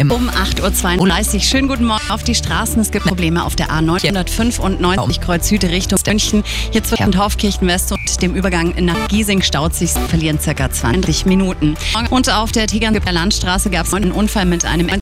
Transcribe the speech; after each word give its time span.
Um 0.00 0.28
8.32 0.28 1.34
Uhr. 1.34 1.40
Schönen 1.40 1.68
guten 1.68 1.84
Morgen 1.84 2.10
auf 2.10 2.24
die 2.24 2.34
Straßen. 2.34 2.82
Es 2.82 2.90
gibt 2.90 3.06
Probleme 3.06 3.44
auf 3.44 3.54
der 3.54 3.68
A995 3.68 5.20
Kreuz 5.20 5.48
Süd 5.48 5.62
Richtung 5.64 6.00
München. 6.04 6.42
Hier 6.72 6.82
zwischen 6.82 7.12
Taufkirchen 7.12 7.66
West 7.68 7.92
und 7.92 8.22
dem 8.22 8.34
Übergang 8.34 8.74
nach 8.84 9.08
Giesing 9.08 9.42
staut 9.42 9.74
sich, 9.74 9.90
verlieren 9.90 10.40
circa 10.40 10.70
20 10.70 11.26
Minuten. 11.26 11.76
Und 12.10 12.32
auf 12.32 12.50
der 12.50 12.66
Tegernseer 12.66 13.12
Landstraße 13.12 13.70
gab 13.70 13.86
es 13.86 13.94
einen 13.94 14.10
Unfall 14.10 14.46
mit 14.46 14.64
einem 14.64 14.88